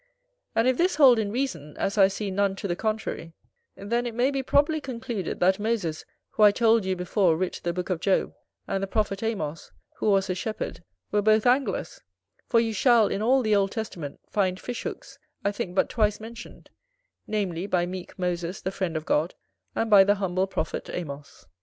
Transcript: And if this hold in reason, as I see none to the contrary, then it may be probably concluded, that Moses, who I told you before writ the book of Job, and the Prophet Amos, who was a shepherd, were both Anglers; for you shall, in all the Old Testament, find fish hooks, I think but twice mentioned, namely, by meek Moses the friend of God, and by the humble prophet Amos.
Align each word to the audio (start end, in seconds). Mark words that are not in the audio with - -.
And 0.55 0.67
if 0.67 0.77
this 0.79 0.95
hold 0.95 1.19
in 1.19 1.31
reason, 1.31 1.77
as 1.77 1.95
I 1.95 2.07
see 2.07 2.31
none 2.31 2.55
to 2.55 2.67
the 2.67 2.75
contrary, 2.75 3.33
then 3.75 4.07
it 4.07 4.15
may 4.15 4.31
be 4.31 4.41
probably 4.41 4.81
concluded, 4.81 5.39
that 5.41 5.59
Moses, 5.59 6.05
who 6.31 6.41
I 6.41 6.49
told 6.49 6.85
you 6.85 6.95
before 6.95 7.37
writ 7.37 7.61
the 7.63 7.71
book 7.71 7.91
of 7.91 7.99
Job, 7.99 8.33
and 8.67 8.81
the 8.81 8.87
Prophet 8.87 9.21
Amos, 9.21 9.71
who 9.97 10.09
was 10.09 10.27
a 10.27 10.33
shepherd, 10.33 10.83
were 11.11 11.21
both 11.21 11.45
Anglers; 11.45 12.01
for 12.47 12.59
you 12.59 12.73
shall, 12.73 13.09
in 13.09 13.21
all 13.21 13.43
the 13.43 13.55
Old 13.55 13.73
Testament, 13.73 14.19
find 14.27 14.59
fish 14.59 14.81
hooks, 14.81 15.19
I 15.45 15.51
think 15.51 15.75
but 15.75 15.87
twice 15.87 16.19
mentioned, 16.19 16.71
namely, 17.27 17.67
by 17.67 17.85
meek 17.85 18.17
Moses 18.17 18.59
the 18.59 18.71
friend 18.71 18.97
of 18.97 19.05
God, 19.05 19.35
and 19.75 19.87
by 19.87 20.03
the 20.03 20.15
humble 20.15 20.47
prophet 20.47 20.89
Amos. 20.91 21.45